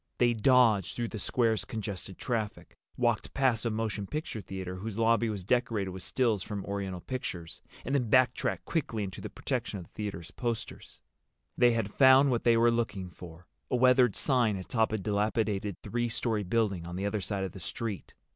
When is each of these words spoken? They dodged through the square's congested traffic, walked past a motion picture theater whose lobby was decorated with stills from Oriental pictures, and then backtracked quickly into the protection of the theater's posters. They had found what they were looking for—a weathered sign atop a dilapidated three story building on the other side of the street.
They 0.17 0.33
dodged 0.33 0.95
through 0.95 1.09
the 1.09 1.19
square's 1.19 1.63
congested 1.63 2.17
traffic, 2.17 2.75
walked 2.97 3.35
past 3.35 3.65
a 3.65 3.69
motion 3.69 4.07
picture 4.07 4.41
theater 4.41 4.77
whose 4.77 4.97
lobby 4.97 5.29
was 5.29 5.43
decorated 5.43 5.91
with 5.91 6.01
stills 6.01 6.41
from 6.41 6.65
Oriental 6.65 7.01
pictures, 7.01 7.61
and 7.85 7.93
then 7.93 8.09
backtracked 8.09 8.65
quickly 8.65 9.03
into 9.03 9.21
the 9.21 9.29
protection 9.29 9.77
of 9.77 9.85
the 9.85 9.91
theater's 9.93 10.31
posters. 10.31 11.01
They 11.55 11.73
had 11.73 11.93
found 11.93 12.31
what 12.31 12.45
they 12.45 12.57
were 12.57 12.71
looking 12.71 13.11
for—a 13.11 13.75
weathered 13.75 14.15
sign 14.15 14.55
atop 14.57 14.91
a 14.91 14.97
dilapidated 14.97 15.77
three 15.83 16.09
story 16.09 16.41
building 16.41 16.87
on 16.87 16.95
the 16.95 17.05
other 17.05 17.21
side 17.21 17.43
of 17.43 17.51
the 17.51 17.59
street. 17.59 18.15